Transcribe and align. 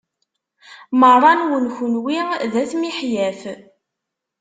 Meṛṛa-nwen 0.99 1.65
kunwi 1.75 2.17
d 2.51 2.53
at 2.61 2.71
miḥyaf. 2.81 3.41